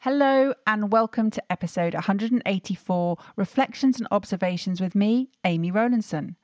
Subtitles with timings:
[0.00, 6.36] Hello, and welcome to episode 184 Reflections and Observations with me, Amy Rowlandson.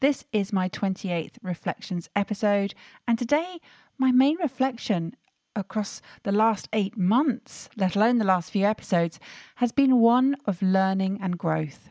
[0.00, 2.74] This is my 28th Reflections episode,
[3.08, 3.60] and today
[3.96, 5.14] my main reflection
[5.54, 9.18] across the last eight months, let alone the last few episodes,
[9.54, 11.90] has been one of learning and growth.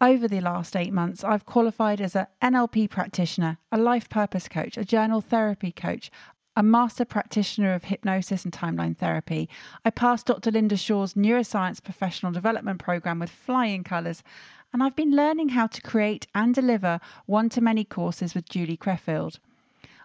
[0.00, 4.78] Over the last eight months, I've qualified as an NLP practitioner, a life purpose coach,
[4.78, 6.10] a journal therapy coach,
[6.58, 9.48] a master practitioner of hypnosis and timeline therapy.
[9.84, 10.50] I passed Dr.
[10.50, 14.24] Linda Shaw's neuroscience professional development program with flying colours,
[14.72, 18.76] and I've been learning how to create and deliver one to many courses with Julie
[18.76, 19.38] Creffield.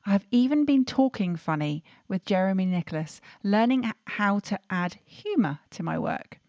[0.05, 5.81] I have even been talking funny with Jeremy Nicholas, learning how to add humour to
[5.81, 6.39] my work.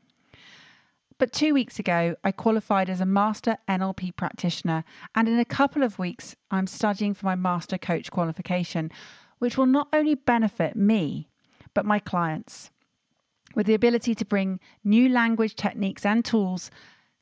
[1.17, 5.83] But two weeks ago, I qualified as a Master NLP practitioner, and in a couple
[5.83, 8.91] of weeks, I'm studying for my Master Coach qualification,
[9.45, 11.29] which will not only benefit me,
[11.75, 12.71] but my clients,
[13.55, 16.71] with the ability to bring new language techniques and tools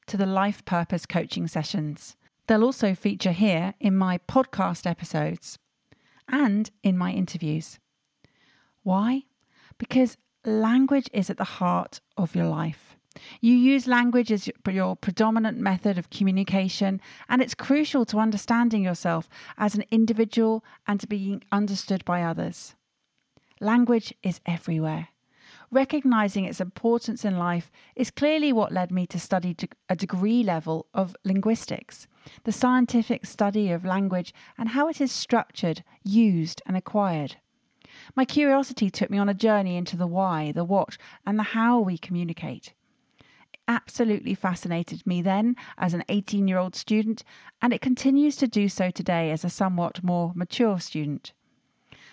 [0.06, 2.14] to the life purpose coaching sessions.
[2.46, 5.58] They'll also feature here in my podcast episodes
[6.28, 7.80] and in my interviews.
[8.84, 9.22] Why?
[9.78, 12.96] Because language is at the heart of your life.
[13.42, 19.28] You use language as your predominant method of communication, and it's crucial to understanding yourself
[19.58, 22.74] as an individual and to being understood by others.
[23.60, 25.08] Language is everywhere.
[25.70, 29.54] Recognizing its importance in life is clearly what led me to study
[29.90, 32.06] a degree level of linguistics,
[32.44, 37.36] the scientific study of language and how it is structured, used, and acquired.
[38.16, 40.96] My curiosity took me on a journey into the why, the what,
[41.26, 42.72] and the how we communicate
[43.72, 47.24] absolutely fascinated me then as an 18 year old student,
[47.62, 51.32] and it continues to do so today as a somewhat more mature student.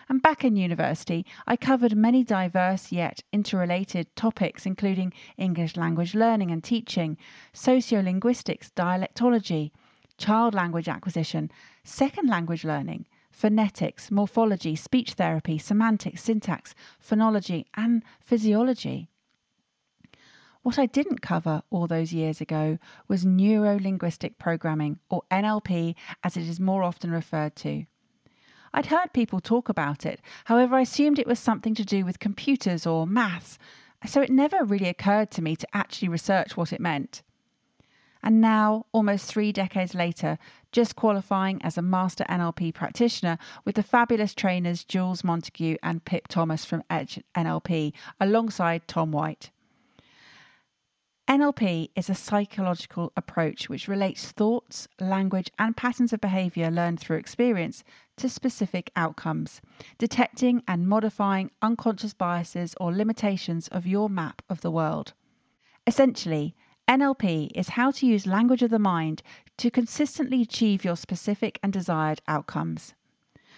[0.07, 6.49] And back in university, I covered many diverse yet interrelated topics, including English language learning
[6.49, 7.17] and teaching,
[7.53, 9.71] sociolinguistics, dialectology,
[10.17, 11.51] child language acquisition,
[11.83, 16.73] second language learning, phonetics, morphology, speech therapy, semantics, syntax,
[17.05, 19.09] phonology, and physiology.
[20.61, 26.35] What I didn't cover all those years ago was neuro linguistic programming, or NLP as
[26.35, 27.85] it is more often referred to.
[28.73, 32.19] I'd heard people talk about it, however, I assumed it was something to do with
[32.19, 33.57] computers or maths,
[34.05, 37.23] so it never really occurred to me to actually research what it meant.
[38.21, 40.37] And now, almost three decades later,
[40.73, 46.27] just qualifying as a master NLP practitioner with the fabulous trainers Jules Montague and Pip
[46.27, 49.51] Thomas from Edge NLP, alongside Tom White.
[51.29, 57.17] NLP is a psychological approach which relates thoughts, language, and patterns of behavior learned through
[57.17, 57.83] experience
[58.17, 59.61] to specific outcomes,
[59.99, 65.13] detecting and modifying unconscious biases or limitations of your map of the world.
[65.85, 66.55] Essentially,
[66.87, 69.21] NLP is how to use language of the mind
[69.57, 72.95] to consistently achieve your specific and desired outcomes.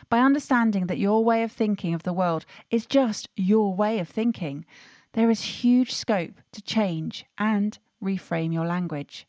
[0.10, 4.10] By understanding that your way of thinking of the world is just your way of
[4.10, 4.66] thinking,
[5.14, 9.28] there is huge scope to change and reframe your language.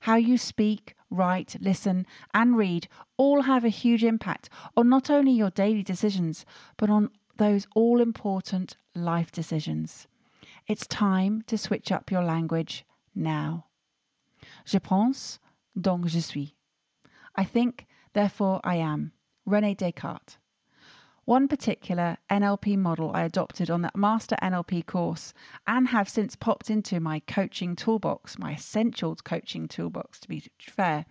[0.00, 5.32] How you speak, write, listen, and read all have a huge impact on not only
[5.32, 6.44] your daily decisions,
[6.76, 10.06] but on those all important life decisions.
[10.66, 12.84] It's time to switch up your language
[13.14, 13.64] now.
[14.64, 15.38] Je pense,
[15.80, 16.54] donc je suis.
[17.34, 19.12] I think, therefore I am.
[19.46, 20.38] Rene Descartes.
[21.28, 25.34] One particular NLP model I adopted on that Master NLP course
[25.66, 31.04] and have since popped into my coaching toolbox, my essential coaching toolbox to be fair,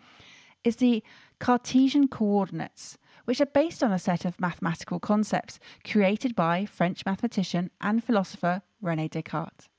[0.64, 1.04] is the
[1.38, 7.70] Cartesian coordinates, which are based on a set of mathematical concepts created by French mathematician
[7.80, 9.70] and philosopher Rene Descartes.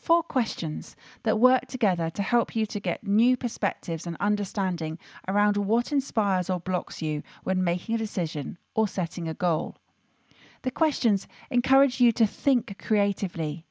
[0.00, 4.98] Four questions that work together to help you to get new perspectives and understanding
[5.28, 9.76] around what inspires or blocks you when making a decision or setting a goal.
[10.62, 13.66] The questions encourage you to think creatively.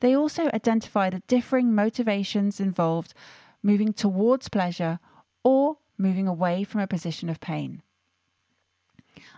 [0.00, 3.12] They also identify the differing motivations involved
[3.62, 4.98] moving towards pleasure
[5.42, 7.82] or moving away from a position of pain.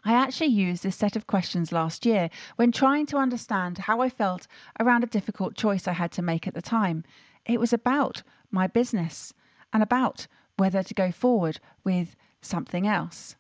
[0.05, 4.09] I actually used this set of questions last year when trying to understand how I
[4.09, 4.47] felt
[4.81, 7.05] around a difficult choice I had to make at the time.
[7.45, 9.33] It was about my business
[9.73, 13.37] and about whether to go forward with something else.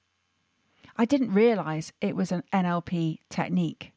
[0.97, 3.93] I didn't realize it was an NLP technique.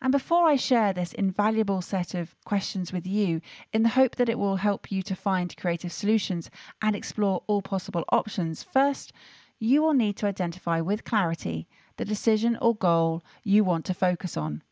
[0.00, 3.40] And before I share this invaluable set of questions with you,
[3.72, 6.50] in the hope that it will help you to find creative solutions
[6.82, 9.12] and explore all possible options, first,
[9.58, 11.66] you will need to identify with clarity
[11.96, 14.62] the decision or goal you want to focus on.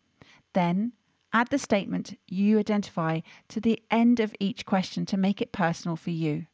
[0.52, 0.92] Then,
[1.32, 5.96] add the statement you identify to the end of each question to make it personal
[5.96, 6.46] for you.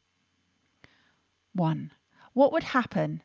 [1.54, 1.90] 1.
[2.32, 3.22] What would happen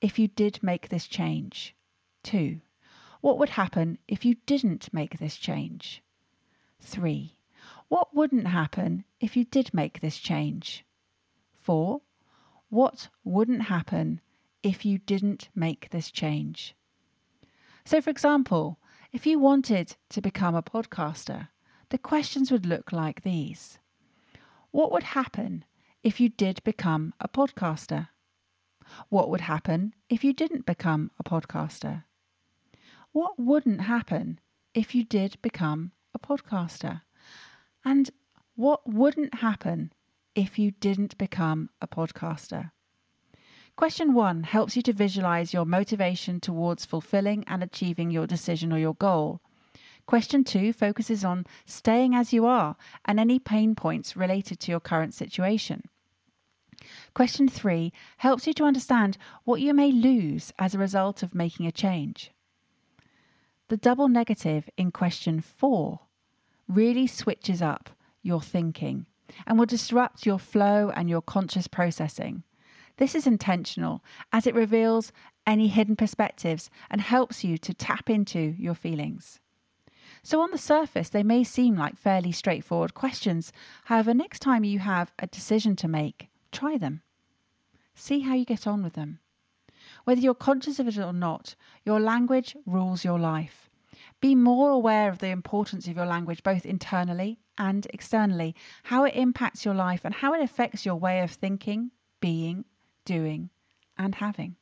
[0.00, 1.74] if you did make this change?
[2.22, 2.60] 2.
[3.20, 6.02] What would happen if you didn't make this change?
[6.80, 7.36] 3.
[7.88, 10.84] What wouldn't happen if you did make this change?
[11.62, 12.00] 4.
[12.68, 14.20] What wouldn't happen
[14.66, 16.74] if you didn't make this change.
[17.84, 18.80] So, for example,
[19.12, 21.46] if you wanted to become a podcaster,
[21.90, 23.78] the questions would look like these
[24.72, 25.64] What would happen
[26.02, 28.08] if you did become a podcaster?
[29.08, 32.02] What would happen if you didn't become a podcaster?
[33.12, 34.40] What wouldn't happen
[34.74, 37.02] if you did become a podcaster?
[37.84, 38.10] And
[38.56, 39.92] what wouldn't happen
[40.34, 42.72] if you didn't become a podcaster?
[43.76, 48.78] Question one helps you to visualize your motivation towards fulfilling and achieving your decision or
[48.78, 49.42] your goal.
[50.06, 54.80] Question two focuses on staying as you are and any pain points related to your
[54.80, 55.82] current situation.
[57.12, 61.66] Question three helps you to understand what you may lose as a result of making
[61.66, 62.30] a change.
[63.68, 66.00] The double negative in question four
[66.66, 67.90] really switches up
[68.22, 69.04] your thinking
[69.46, 72.42] and will disrupt your flow and your conscious processing.
[72.98, 74.02] This is intentional
[74.32, 75.12] as it reveals
[75.46, 79.38] any hidden perspectives and helps you to tap into your feelings.
[80.22, 83.52] So, on the surface, they may seem like fairly straightforward questions.
[83.84, 87.02] However, next time you have a decision to make, try them.
[87.94, 89.20] See how you get on with them.
[90.04, 91.54] Whether you're conscious of it or not,
[91.84, 93.68] your language rules your life.
[94.20, 98.54] Be more aware of the importance of your language, both internally and externally,
[98.84, 101.90] how it impacts your life, and how it affects your way of thinking,
[102.20, 102.64] being,
[103.06, 103.48] doing,
[103.96, 104.56] and having.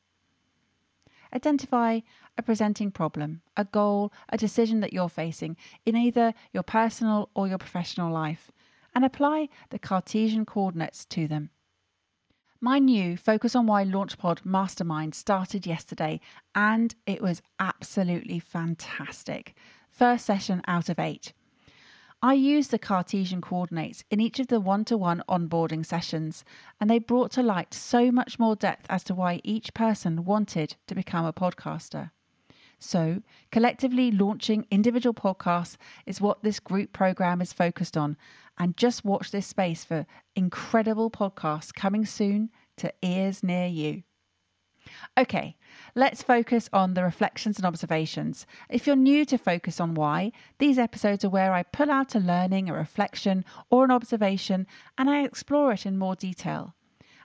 [1.33, 1.99] Identify
[2.37, 7.49] a presenting problem, a goal, a decision that you're facing in either your personal or
[7.49, 8.51] your professional life,
[8.93, 11.49] and apply the Cartesian coordinates to them.
[12.61, 16.21] My new Focus on Why Launchpod Mastermind started yesterday
[16.55, 19.55] and it was absolutely fantastic.
[19.89, 21.33] First session out of eight.
[22.21, 26.45] I used the Cartesian coordinates in each of the one to one onboarding sessions,
[26.79, 30.75] and they brought to light so much more depth as to why each person wanted
[30.87, 32.11] to become a podcaster.
[32.79, 33.21] So,
[33.51, 38.17] collectively launching individual podcasts is what this group program is focused on.
[38.57, 44.03] And just watch this space for incredible podcasts coming soon to ears near you.
[45.17, 45.55] Okay,
[45.95, 48.45] let's focus on the reflections and observations.
[48.69, 52.19] If you're new to Focus on Why, these episodes are where I pull out a
[52.19, 54.67] learning, a reflection, or an observation
[54.97, 56.75] and I explore it in more detail.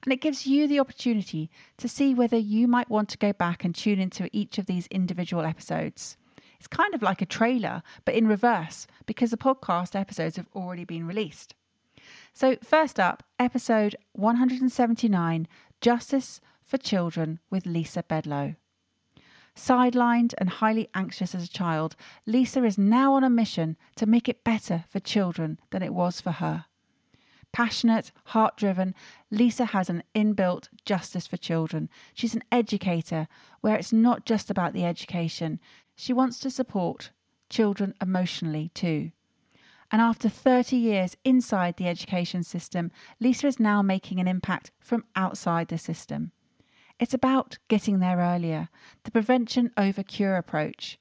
[0.03, 3.65] And it gives you the opportunity to see whether you might want to go back
[3.65, 6.17] and tune into each of these individual episodes.
[6.59, 10.85] It's kind of like a trailer, but in reverse, because the podcast episodes have already
[10.85, 11.55] been released.
[12.33, 15.49] So, first up, episode 179
[15.81, 18.55] Justice for Children with Lisa Bedlow.
[19.57, 21.97] Sidelined and highly anxious as a child,
[22.27, 26.21] Lisa is now on a mission to make it better for children than it was
[26.21, 26.67] for her.
[27.51, 28.95] Passionate, heart driven,
[29.33, 31.89] Lisa has an inbuilt justice for children.
[32.15, 33.27] She's an educator
[33.63, 35.59] where it's not just about the education,
[35.97, 37.11] she wants to support
[37.49, 39.11] children emotionally too.
[39.91, 45.05] And after 30 years inside the education system, Lisa is now making an impact from
[45.17, 46.31] outside the system.
[47.01, 48.69] It's about getting there earlier,
[49.05, 50.99] the prevention over cure approach.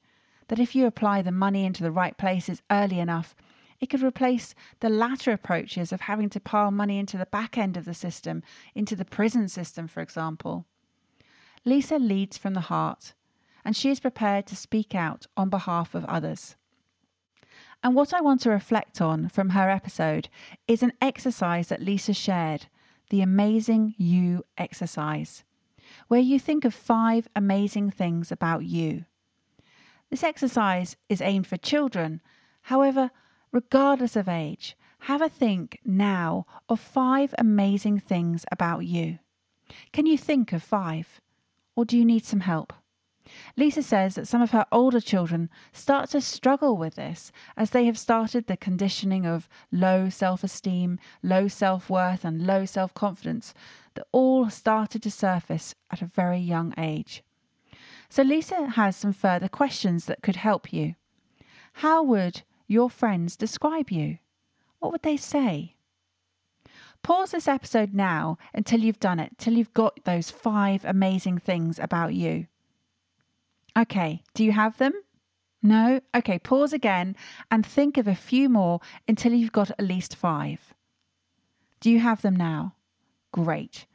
[0.47, 3.35] That if you apply the money into the right places early enough,
[3.81, 7.75] it could replace the latter approaches of having to pile money into the back end
[7.75, 10.65] of the system, into the prison system, for example.
[11.65, 13.13] Lisa leads from the heart,
[13.65, 16.55] and she is prepared to speak out on behalf of others.
[17.83, 20.29] And what I want to reflect on from her episode
[20.65, 22.67] is an exercise that Lisa shared
[23.09, 25.43] the Amazing You exercise
[26.09, 29.05] where you think of five amazing things about you.
[30.09, 32.19] This exercise is aimed for children.
[32.63, 33.11] However,
[33.51, 39.19] regardless of age, have a think now of five amazing things about you.
[39.93, 41.21] Can you think of five?
[41.75, 42.73] Or do you need some help?
[43.55, 47.85] Lisa says that some of her older children start to struggle with this as they
[47.85, 53.53] have started the conditioning of low self esteem, low self worth, and low self confidence
[53.93, 57.23] that all started to surface at a very young age.
[58.09, 60.95] So, Lisa has some further questions that could help you.
[61.73, 64.17] How would your friends describe you?
[64.79, 65.75] What would they say?
[67.01, 71.79] Pause this episode now until you've done it, till you've got those five amazing things
[71.79, 72.47] about you.
[73.79, 74.91] Okay, do you have them?
[75.63, 76.01] No?
[76.13, 77.15] Okay, pause again
[77.49, 80.73] and think of a few more until you've got at least five.
[81.79, 82.75] Do you have them now?
[83.31, 83.85] Great.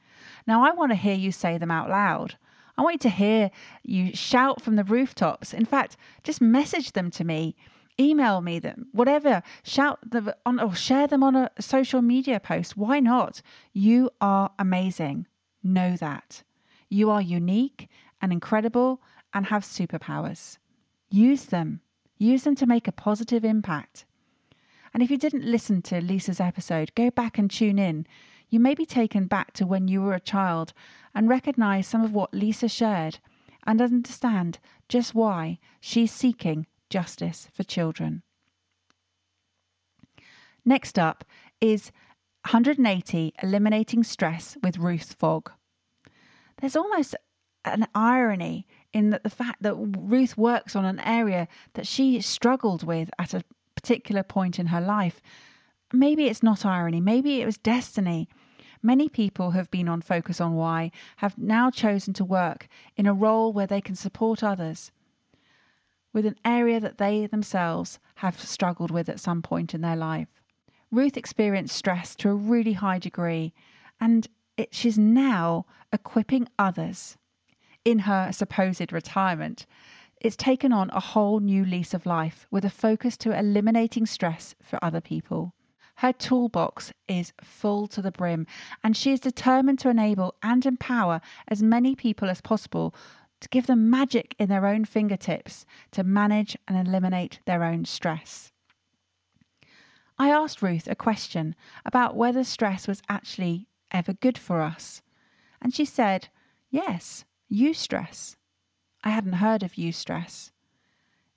[0.47, 2.37] Now I want to hear you say them out loud.
[2.79, 3.51] I want you to hear
[3.83, 5.53] you shout from the rooftops.
[5.53, 7.55] In fact, just message them to me,
[8.01, 9.43] email me them, whatever.
[9.65, 12.75] Shout them on or share them on a social media post.
[12.75, 13.43] Why not?
[13.75, 15.27] You are amazing.
[15.63, 16.43] Know that.
[16.89, 17.89] You are unique
[18.23, 19.03] and incredible
[19.35, 20.59] and have superpowers.
[21.11, 21.81] Use them.
[22.17, 24.05] Use them to make a positive impact.
[24.95, 28.07] And if you didn't listen to Lisa's episode, go back and tune in.
[28.49, 30.73] You may be taken back to when you were a child
[31.15, 33.19] and recognize some of what Lisa shared
[33.67, 38.23] and understand just why she's seeking justice for children.
[40.65, 41.25] Next up
[41.61, 41.91] is
[42.51, 45.51] 180 Eliminating Stress with Ruth Fogg.
[46.61, 47.17] There's almost
[47.65, 52.85] an irony in that the fact that Ruth works on an area that she struggled
[52.85, 55.21] with at a particular point in her life.
[55.93, 58.29] Maybe it's not irony, maybe it was destiny.
[58.83, 63.07] Many people who have been on Focus on Why have now chosen to work in
[63.07, 64.93] a role where they can support others
[66.13, 70.29] with an area that they themselves have struggled with at some point in their life.
[70.93, 73.53] Ruth experienced stress to a really high degree,
[74.01, 77.17] and it, she's now equipping others
[77.85, 79.67] in her supposed retirement,
[80.21, 84.55] it's taken on a whole new lease of life with a focus to eliminating stress
[84.63, 85.55] for other people.
[85.97, 88.47] Her toolbox is full to the brim,
[88.83, 92.95] and she is determined to enable and empower as many people as possible
[93.41, 98.51] to give them magic in their own fingertips to manage and eliminate their own stress.
[100.19, 105.03] I asked Ruth a question about whether stress was actually ever good for us,
[105.61, 106.29] and she said,
[106.71, 108.37] Yes, Eustress.
[109.03, 110.51] I hadn't heard of eustress.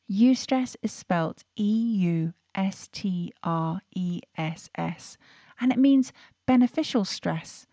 [0.09, 5.17] Eustress is spelt E U S T R E S S,
[5.59, 6.13] and it means
[6.45, 7.67] beneficial stress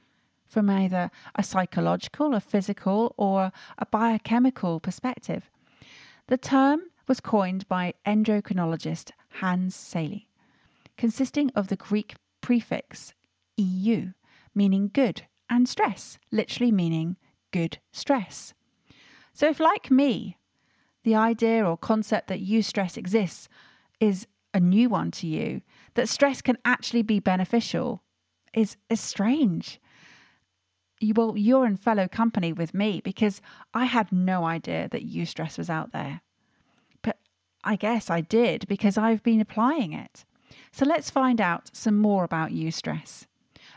[0.45, 5.49] from either a psychological, a physical, or a biochemical perspective.
[6.27, 10.27] The term was coined by endocrinologist Hans Selye,
[10.97, 13.15] consisting of the Greek prefix
[13.57, 14.13] EU,
[14.55, 17.17] meaning good, and stress, literally meaning
[17.55, 18.53] good stress.
[19.33, 20.37] So, if like me,
[21.05, 23.49] the idea or concept that eustress exists
[24.01, 25.63] is a new one to you,
[25.95, 28.03] that stress can actually be beneficial
[28.55, 29.81] is, is strange.
[30.99, 33.41] You, well, you're in fellow company with me because
[33.73, 36.23] I had no idea that eustress was out there.
[37.03, 37.19] But
[37.63, 40.25] I guess I did because I've been applying it.
[40.73, 43.27] So let's find out some more about eustress.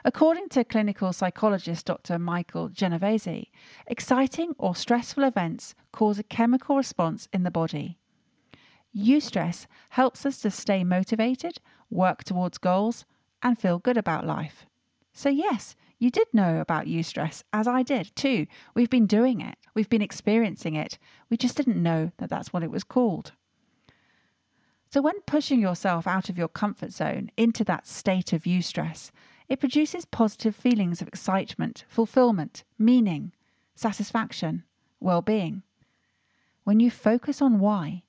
[0.05, 2.19] According to clinical psychologist Dr.
[2.19, 3.47] Michael Genovese,
[3.87, 7.97] exciting or stressful events cause a chemical response in the body.
[8.95, 13.05] Eustress helps us to stay motivated, work towards goals,
[13.41, 14.65] and feel good about life.
[15.13, 18.45] So, yes, you did know about eustress, as I did too.
[18.75, 20.99] We've been doing it, we've been experiencing it.
[21.29, 23.31] We just didn't know that that's what it was called.
[24.89, 29.11] So, when pushing yourself out of your comfort zone into that state of eustress,
[29.49, 33.31] it produces positive feelings of excitement, fulfillment, meaning,
[33.75, 34.63] satisfaction,
[34.99, 35.63] well being.
[36.63, 38.03] When you focus on why,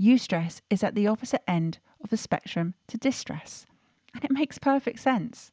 [0.00, 3.66] eustress is at the opposite end of the spectrum to distress.
[4.14, 5.52] And it makes perfect sense.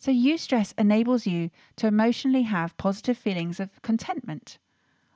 [0.00, 4.58] So, eustress enables you to emotionally have positive feelings of contentment,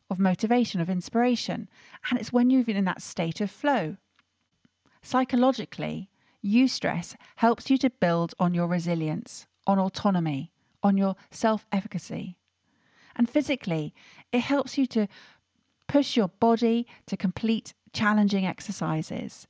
[0.09, 1.69] of motivation, of inspiration.
[2.11, 3.97] And it's when you're in that state of flow.
[5.03, 6.11] Psychologically,
[6.45, 10.51] Eustress helps you to build on your resilience, on autonomy,
[10.83, 12.37] on your self efficacy.
[13.15, 13.95] And physically,
[14.33, 15.07] it helps you to
[15.87, 19.47] push your body to complete challenging exercises.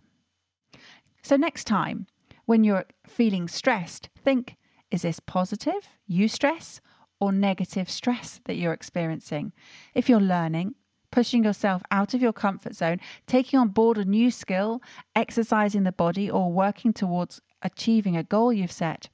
[1.23, 2.07] So, next time
[2.47, 4.57] when you're feeling stressed, think
[4.91, 6.81] is this positive, eustress,
[7.21, 9.53] or negative stress that you're experiencing?
[9.95, 10.75] If you're learning,
[11.13, 14.83] pushing yourself out of your comfort zone, taking on board a new skill,
[15.15, 19.09] exercising the body, or working towards achieving a goal you've set,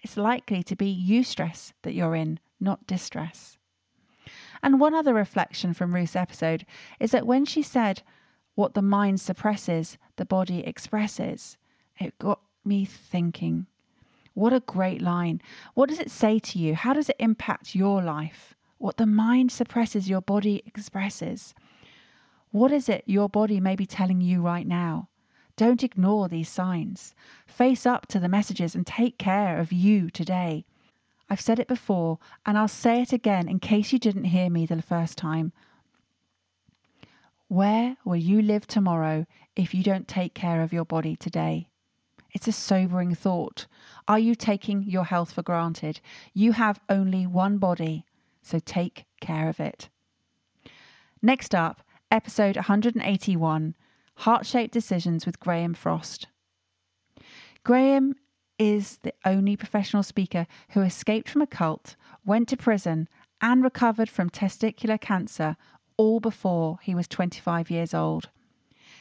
[0.00, 3.56] it's likely to be eustress that you're in, not distress.
[4.62, 6.66] And one other reflection from Ruth's episode
[6.98, 8.02] is that when she said,
[8.54, 11.56] What the mind suppresses, the body expresses,
[11.98, 13.66] it got me thinking.
[14.34, 15.42] What a great line.
[15.74, 16.74] What does it say to you?
[16.74, 18.54] How does it impact your life?
[18.82, 21.54] What the mind suppresses, your body expresses.
[22.50, 25.08] What is it your body may be telling you right now?
[25.56, 27.14] Don't ignore these signs.
[27.46, 30.64] Face up to the messages and take care of you today.
[31.30, 34.66] I've said it before, and I'll say it again in case you didn't hear me
[34.66, 35.52] the first time.
[37.46, 41.68] Where will you live tomorrow if you don't take care of your body today?
[42.32, 43.68] It's a sobering thought.
[44.08, 46.00] Are you taking your health for granted?
[46.34, 48.06] You have only one body,
[48.42, 49.88] so take care of it.
[51.22, 53.74] Next up, episode 181
[54.16, 56.26] Heart Shaped Decisions with Graham Frost.
[57.64, 58.14] Graham
[58.58, 63.08] is the only professional speaker who escaped from a cult, went to prison,
[63.40, 65.56] and recovered from testicular cancer
[65.96, 68.28] all before he was 25 years old.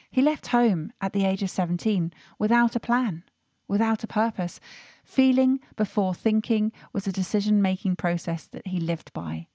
[0.09, 3.23] He left home at the age of 17 without a plan,
[3.71, 4.59] without a purpose.
[5.05, 9.47] Feeling before thinking was a decision making process that he lived by.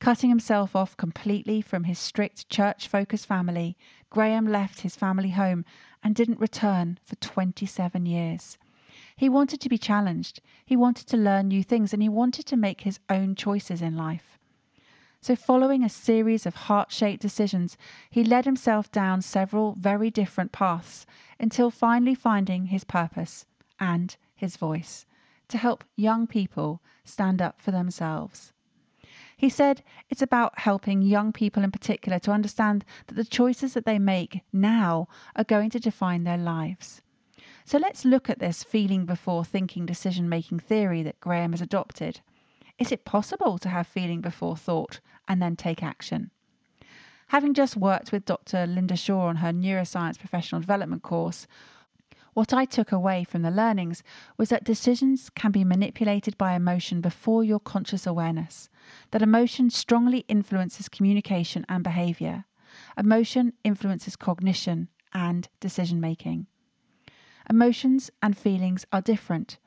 [0.00, 3.76] Cutting himself off completely from his strict church focused family,
[4.10, 5.64] Graham left his family home
[6.02, 8.58] and didn't return for 27 years.
[9.16, 12.56] He wanted to be challenged, he wanted to learn new things, and he wanted to
[12.56, 14.37] make his own choices in life.
[15.20, 17.76] So, following a series of heart shaped decisions,
[18.08, 21.06] he led himself down several very different paths
[21.40, 23.44] until finally finding his purpose
[23.80, 25.06] and his voice
[25.48, 28.52] to help young people stand up for themselves.
[29.36, 33.84] He said it's about helping young people in particular to understand that the choices that
[33.84, 37.02] they make now are going to define their lives.
[37.64, 42.20] So let's look at this feeling before thinking decision making theory that Graham has adopted.
[42.78, 46.30] Is it possible to have feeling before thought and then take action?
[47.28, 48.66] Having just worked with Dr.
[48.66, 51.46] Linda Shaw on her neuroscience professional development course,
[52.34, 54.04] what I took away from the learnings
[54.36, 58.68] was that decisions can be manipulated by emotion before your conscious awareness,
[59.10, 62.44] that emotion strongly influences communication and behavior.
[62.96, 66.46] Emotion influences cognition and decision making.
[67.50, 69.58] Emotions and feelings are different.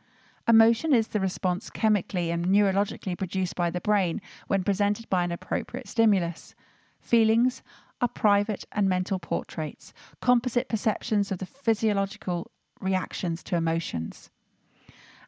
[0.47, 5.31] Emotion is the response chemically and neurologically produced by the brain when presented by an
[5.31, 6.55] appropriate stimulus.
[6.99, 7.61] Feelings
[8.01, 12.49] are private and mental portraits, composite perceptions of the physiological
[12.79, 14.31] reactions to emotions.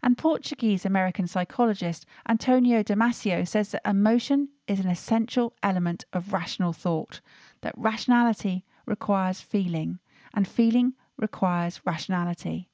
[0.02, 6.73] And Portuguese American psychologist Antonio Damasio says that emotion is an essential element of rational
[6.73, 7.21] thought,
[7.62, 9.99] that rationality requires feeling,
[10.34, 12.69] and feeling requires rationality.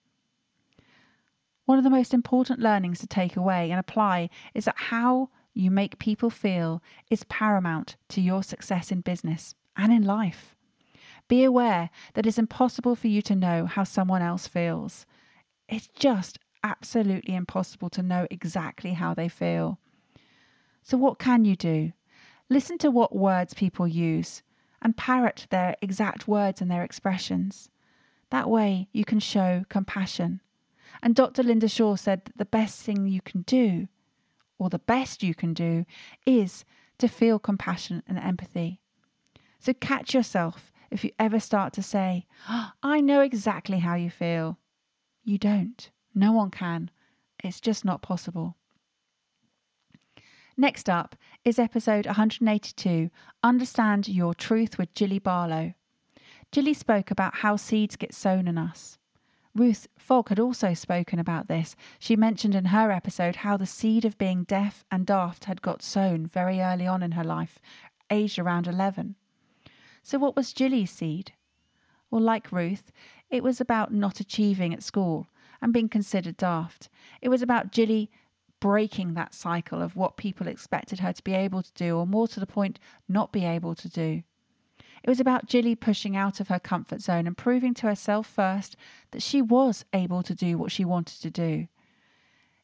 [1.69, 5.69] One of the most important learnings to take away and apply is that how you
[5.69, 10.55] make people feel is paramount to your success in business and in life.
[11.27, 15.05] Be aware that it's impossible for you to know how someone else feels.
[15.67, 19.77] It's just absolutely impossible to know exactly how they feel.
[20.82, 21.93] So, what can you do?
[22.49, 24.41] Listen to what words people use
[24.82, 27.69] and parrot their exact words and their expressions.
[28.32, 30.41] That way, you can show compassion
[31.01, 31.43] and Dr.
[31.43, 33.88] Linda Shaw said that the best thing you can do,
[34.57, 35.85] or the best you can do,
[36.25, 36.65] is
[36.97, 38.81] to feel compassion and empathy.
[39.59, 44.09] So catch yourself if you ever start to say, oh, I know exactly how you
[44.09, 44.57] feel.
[45.23, 45.89] You don't.
[46.15, 46.89] No one can.
[47.43, 48.55] It's just not possible.
[50.57, 53.09] Next up is episode 182
[53.43, 55.73] Understand Your Truth with Jilly Barlow.
[56.51, 58.97] Jilly spoke about how seeds get sown in us.
[59.55, 61.75] Ruth Fogg had also spoken about this.
[61.97, 65.81] She mentioned in her episode how the seed of being deaf and daft had got
[65.81, 67.57] sown very early on in her life,
[68.12, 69.15] aged around 11.
[70.03, 71.33] So, what was Jilly's seed?
[72.12, 72.91] Well, like Ruth,
[73.31, 75.27] it was about not achieving at school
[75.62, 76.88] and being considered daft.
[77.19, 78.12] It was about Jilly
[78.59, 82.27] breaking that cycle of what people expected her to be able to do, or more
[82.27, 84.21] to the point, not be able to do.
[85.03, 88.75] It was about Jilly pushing out of her comfort zone and proving to herself first
[89.12, 91.67] that she was able to do what she wanted to do.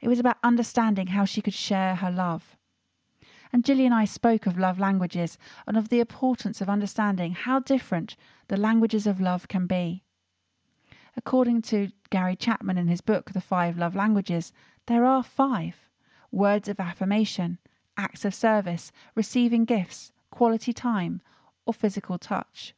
[0.01, 2.57] It was about understanding how she could share her love.
[3.53, 7.59] And Jilly and I spoke of love languages and of the importance of understanding how
[7.59, 8.17] different
[8.49, 10.03] the languages of love can be.
[11.15, 14.51] According to Gary Chapman in his book, The Five Love Languages,
[14.87, 15.87] there are five
[16.29, 17.57] words of affirmation,
[17.95, 21.21] acts of service, receiving gifts, quality time,
[21.65, 22.73] or physical touch.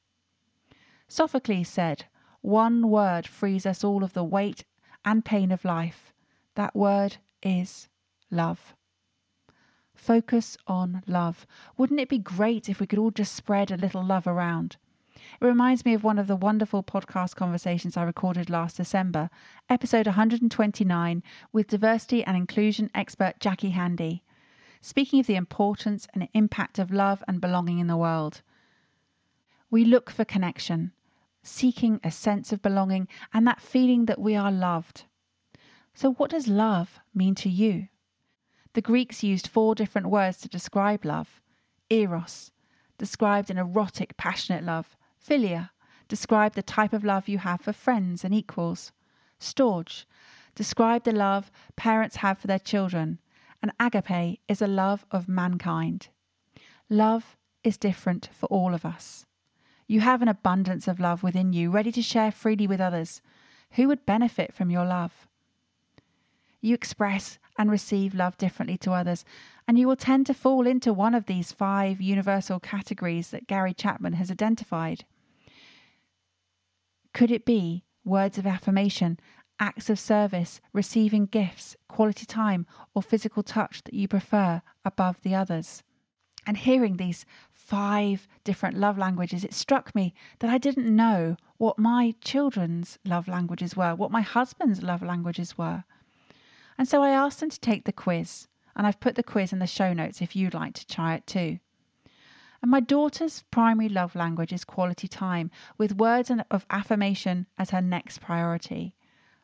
[1.08, 2.06] Sophocles said,
[2.42, 4.66] One word frees us all of the weight
[5.06, 6.14] and pain of life.
[6.56, 7.88] That word is
[8.30, 8.76] love.
[9.94, 11.48] Focus on love.
[11.78, 14.78] Wouldn't it be great if we could all just spread a little love around?
[15.42, 19.30] It reminds me of one of the wonderful podcast conversations I recorded last December,
[19.70, 24.24] episode 129, with diversity and inclusion expert Jackie Handy,
[24.80, 28.42] speaking of the importance and impact of love and belonging in the world.
[29.70, 30.94] We look for connection,
[31.44, 35.04] seeking a sense of belonging and that feeling that we are loved.
[35.94, 37.90] So, what does love mean to you?
[38.74, 41.42] The Greeks used four different words to describe love
[41.90, 42.52] eros,
[42.98, 45.72] described an erotic, passionate love, philia,
[46.08, 48.92] described the type of love you have for friends and equals,
[49.40, 50.06] storge,
[50.56, 53.20] described the love parents have for their children,
[53.62, 56.08] and agape is a love of mankind.
[56.90, 59.27] Love is different for all of us.
[59.90, 63.22] You have an abundance of love within you, ready to share freely with others.
[63.72, 65.28] Who would benefit from your love?
[66.60, 69.24] You express and receive love differently to others,
[69.66, 73.74] and you will tend to fall into one of these five universal categories that Gary
[73.74, 75.06] Chapman has identified.
[77.14, 79.18] Could it be words of affirmation,
[79.60, 85.34] acts of service, receiving gifts, quality time, or physical touch that you prefer above the
[85.34, 85.82] others?
[86.46, 87.26] And hearing these
[87.68, 93.28] five different love languages, it struck me that I didn't know what my children's love
[93.28, 95.84] languages were, what my husband's love languages were.
[96.78, 99.60] And so I asked them to take the quiz, and I've put the quiz in
[99.60, 101.60] the show notes if you'd like to try it too.
[102.62, 107.82] And my daughter's primary love language is quality time, with words of affirmation as her
[107.82, 108.96] next priority.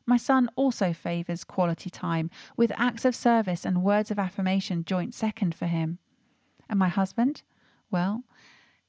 [0.06, 5.14] My son also favours quality time, with acts of service and words of affirmation joint
[5.14, 6.00] second for him.
[6.70, 7.44] And my husband?
[7.94, 8.24] Well,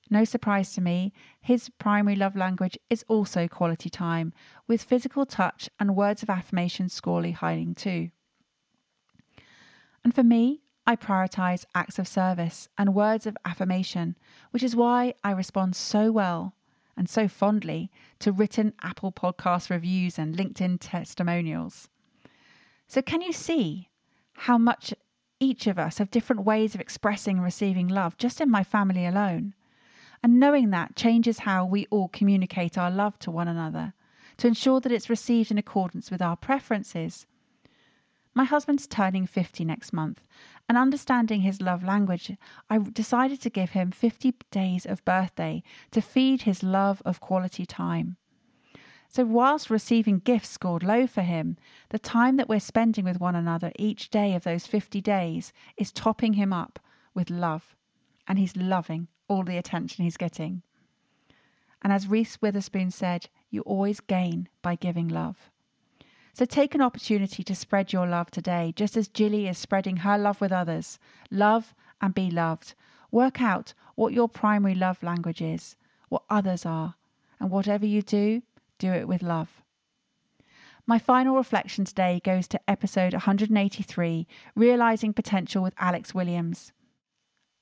[0.09, 1.13] no surprise to me,
[1.43, 4.33] his primary love language is also quality time,
[4.67, 8.11] with physical touch and words of affirmation scorely hiding too.
[10.03, 14.17] And for me, I prioritize acts of service and words of affirmation,
[14.53, 16.55] which is why I respond so well
[16.97, 17.91] and so fondly
[18.21, 21.91] to written Apple Podcast reviews and LinkedIn testimonials.
[22.87, 23.91] So, can you see
[24.33, 24.95] how much
[25.41, 29.07] each of us have different ways of expressing and receiving love just in my family
[29.07, 29.55] alone?
[30.23, 33.95] And knowing that changes how we all communicate our love to one another
[34.39, 37.27] to ensure that it's received in accordance with our preferences
[38.37, 40.27] my husband's turning 50 next month,
[40.69, 42.33] and understanding his love language,
[42.69, 47.65] I decided to give him 50 days of birthday to feed his love of quality
[47.65, 48.17] time.
[49.15, 51.57] So, whilst receiving gifts scored low for him,
[51.91, 55.93] the time that we're spending with one another each day of those 50 days is
[55.93, 56.81] topping him up
[57.15, 57.77] with love,
[58.27, 60.63] and he's loving all the attention he's getting.
[61.81, 65.49] And as Reese Witherspoon said, you always gain by giving love.
[66.33, 70.19] So take an opportunity to spread your love today, just as Jilly is spreading her
[70.19, 70.99] love with others.
[71.31, 72.75] Love and be loved.
[73.13, 75.77] Work out what your primary love language is,
[76.09, 76.97] what others are,
[77.39, 78.43] and whatever you do,
[78.85, 79.63] do it with love.
[80.87, 86.71] My final reflection today goes to episode 183 Realizing Potential with Alex Williams.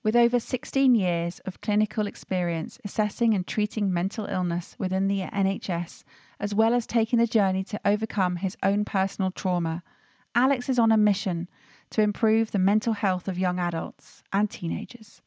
[0.03, 6.03] With over 16 years of clinical experience assessing and treating mental illness within the NHS,
[6.41, 9.85] as well as taking the journey to overcome his own personal trauma,
[10.35, 11.49] Alex is on a mission
[11.91, 15.23] to improve the mental health of young adults and teenagers,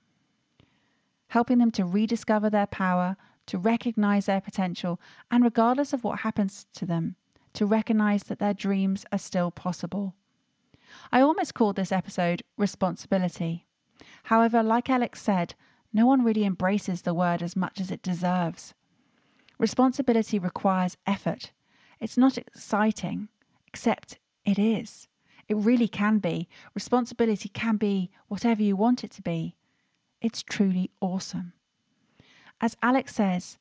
[1.28, 3.16] helping them to rediscover their power,
[3.48, 7.16] to recognize their potential, and regardless of what happens to them,
[7.54, 10.16] to recognize that their dreams are still possible.
[11.12, 13.66] I almost called this episode Responsibility.
[14.24, 15.56] However, like Alex said,
[15.94, 18.74] no one really embraces the word as much as it deserves.
[19.58, 21.52] Responsibility requires effort.
[22.00, 23.30] It's not exciting,
[23.68, 25.08] except it is.
[25.48, 26.50] It really can be.
[26.74, 29.56] Responsibility can be whatever you want it to be.
[30.22, 31.54] It's truly awesome.
[32.62, 33.58] As Alex says,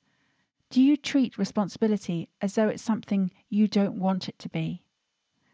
[0.71, 4.83] do you treat responsibility as though it's something you don't want it to be?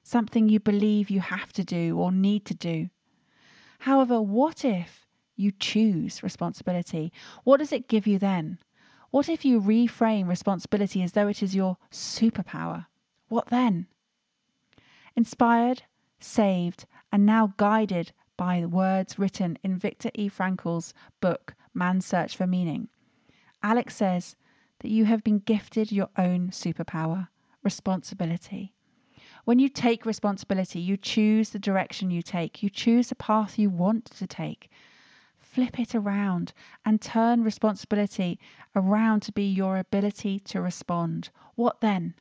[0.03, 2.91] Something you believe you have to do or need to do?
[3.81, 7.13] However, what if you choose responsibility?
[7.45, 8.59] What does it give you then?
[9.11, 12.87] What if you reframe responsibility as though it is your superpower?
[13.29, 13.87] What then?
[15.17, 15.83] Inspired,
[16.19, 20.29] saved, and now guided by words written in Viktor E.
[20.29, 22.89] Frankl's book, Man's Search for Meaning,
[23.63, 24.37] Alex says
[24.79, 27.29] that you have been gifted your own superpower,
[27.63, 28.75] responsibility.
[29.45, 33.69] When you take responsibility, you choose the direction you take, you choose the path you
[33.69, 34.71] want to take,
[35.39, 36.53] flip it around
[36.85, 38.39] and turn responsibility
[38.75, 41.31] around to be your ability to respond.
[41.55, 42.15] What then?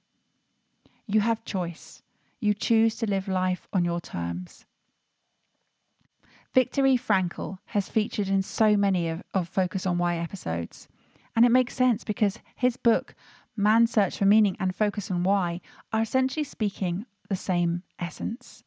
[1.08, 2.02] You have choice.
[2.40, 4.66] You choose to live life on your terms.
[6.54, 6.98] Viktor E.
[6.98, 10.88] Frankl has featured in so many of, of Focus on Why episodes.
[11.40, 13.16] And it makes sense because his book,
[13.56, 15.62] Man's Search for Meaning and Focus on Why,
[15.94, 18.66] are essentially speaking the same essence.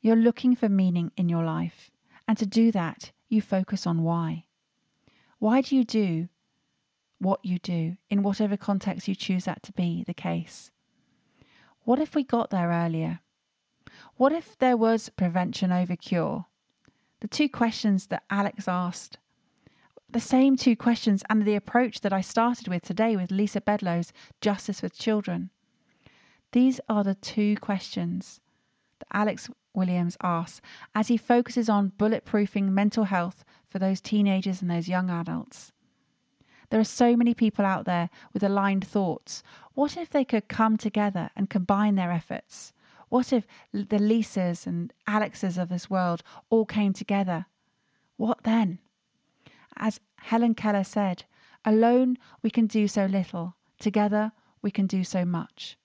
[0.00, 1.90] You're looking for meaning in your life.
[2.28, 4.44] And to do that, you focus on why.
[5.40, 6.28] Why do you do
[7.18, 10.70] what you do in whatever context you choose that to be the case?
[11.82, 13.18] What if we got there earlier?
[14.14, 16.46] What if there was prevention over cure?
[17.18, 19.18] The two questions that Alex asked,
[20.16, 24.14] the same two questions and the approach that I started with today with Lisa Bedloe's
[24.40, 25.50] Justice with Children.
[26.52, 28.40] These are the two questions
[28.98, 30.62] that Alex Williams asks
[30.94, 35.70] as he focuses on bulletproofing mental health for those teenagers and those young adults.
[36.70, 39.42] There are so many people out there with aligned thoughts.
[39.74, 42.72] What if they could come together and combine their efforts?
[43.10, 47.44] What if the Lisas and Alexes of this world all came together?
[48.16, 48.78] What then?
[49.76, 51.24] As Helen Keller said,
[51.64, 55.76] alone we can do so little, together we can do so much.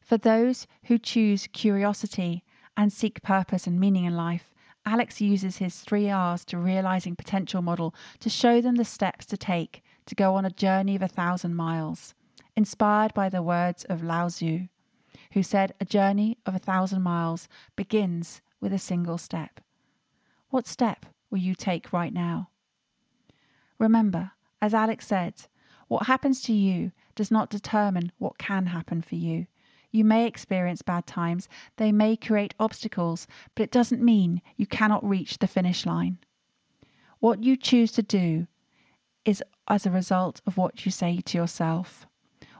[0.00, 2.42] For those who choose curiosity
[2.76, 4.54] and seek purpose and meaning in life,
[4.86, 9.36] Alex uses his three R's to realizing potential model to show them the steps to
[9.36, 12.14] take to go on a journey of a thousand miles,
[12.56, 14.68] inspired by the words of Lao Tzu
[15.32, 19.60] who said a journey of a thousand miles begins with a single step.
[20.50, 22.50] What step will you take right now?
[23.80, 25.34] Remember, as Alex said,
[25.88, 29.46] what happens to you does not determine what can happen for you.
[29.90, 35.02] You may experience bad times, they may create obstacles, but it doesn't mean you cannot
[35.02, 36.18] reach the finish line.
[37.20, 38.46] What you choose to do
[39.24, 42.06] is as a result of what you say to yourself.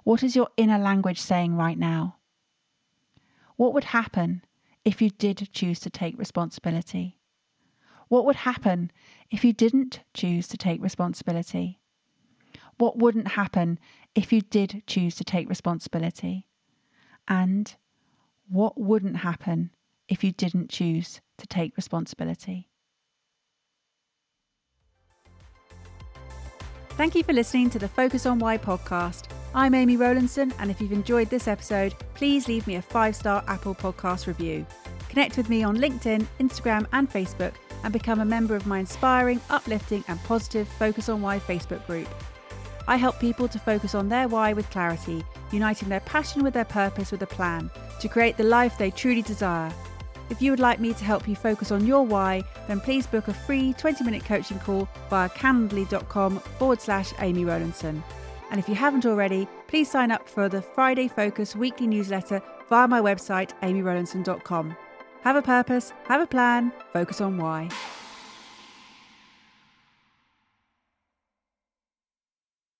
[0.04, 2.16] What is your inner language saying right now?
[3.56, 4.42] What would happen
[4.86, 7.19] if you did choose to take responsibility?
[8.10, 8.90] What would happen
[9.30, 11.78] if you didn't choose to take responsibility?
[12.76, 13.78] What wouldn't happen
[14.16, 16.48] if you did choose to take responsibility?
[17.28, 17.72] And
[18.48, 19.70] what wouldn't happen
[20.08, 22.68] if you didn't choose to take responsibility?
[26.96, 29.26] Thank you for listening to the Focus on Why podcast.
[29.54, 33.44] I'm Amy Rowlandson, and if you've enjoyed this episode, please leave me a five star
[33.46, 34.66] Apple Podcast review.
[35.10, 39.40] Connect with me on LinkedIn, Instagram, and Facebook, and become a member of my inspiring,
[39.50, 42.06] uplifting, and positive Focus on Why Facebook group.
[42.86, 46.64] I help people to focus on their why with clarity, uniting their passion with their
[46.64, 49.72] purpose with a plan to create the life they truly desire.
[50.30, 53.26] If you would like me to help you focus on your why, then please book
[53.26, 58.04] a free 20 minute coaching call via calendly.com forward slash Amy Rowlandson.
[58.52, 62.86] And if you haven't already, please sign up for the Friday Focus weekly newsletter via
[62.86, 64.76] my website, amyrowlandson.com.
[65.22, 67.68] Have a purpose, have a plan, focus on why.